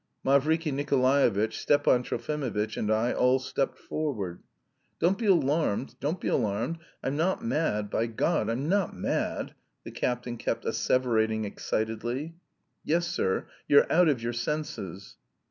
[0.25, 4.41] Mavriky Nikolaevitch, Stepan Trofimovitch, and I all stepped forward.
[4.97, 9.53] "Don't be alarmed, don't be alarmed; I'm not mad, by God, I'm not mad,"
[9.83, 12.33] the captain kept asseverating excitedly.
[12.83, 15.17] "Yes, sir, you're out of your senses."